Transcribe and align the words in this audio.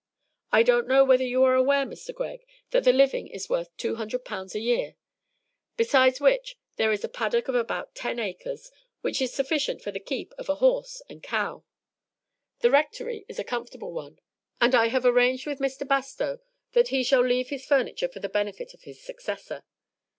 I 0.51 0.63
don't 0.63 0.87
know 0.87 1.03
whether 1.03 1.23
you 1.23 1.43
are 1.43 1.53
aware, 1.53 1.85
Mr. 1.85 2.11
Greg, 2.11 2.43
that 2.71 2.83
the 2.85 2.91
living 2.91 3.27
is 3.27 3.49
worth 3.51 3.67
200 3.77 4.25
pounds 4.25 4.55
a 4.55 4.59
year, 4.59 4.95
besides 5.77 6.19
which 6.19 6.57
there 6.77 6.91
is 6.91 7.03
a 7.03 7.07
paddock 7.07 7.47
of 7.47 7.53
about 7.53 7.93
ten 7.93 8.17
acres, 8.17 8.71
which 9.01 9.21
is 9.21 9.31
sufficient 9.31 9.83
for 9.83 9.91
the 9.91 9.99
keep 9.99 10.33
of 10.39 10.49
a 10.49 10.55
horse 10.55 11.03
and 11.07 11.21
cow. 11.21 11.65
The 12.61 12.71
Rectory 12.71 13.25
is 13.29 13.37
a 13.37 13.43
comfortable 13.43 13.91
one, 13.93 14.17
and 14.59 14.73
I 14.73 14.87
have 14.87 15.05
arranged 15.05 15.45
with 15.45 15.59
Mr. 15.59 15.87
Bastow 15.87 16.39
that 16.71 16.87
he 16.87 17.03
shall 17.03 17.21
leave 17.23 17.49
his 17.49 17.67
furniture 17.67 18.07
for 18.07 18.21
the 18.21 18.27
benefit 18.27 18.73
of 18.73 18.81
his 18.81 18.99
successor. 18.99 19.65